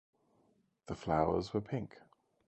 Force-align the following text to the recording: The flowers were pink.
The 0.87 0.95
flowers 0.95 1.53
were 1.53 1.61
pink. 1.61 1.95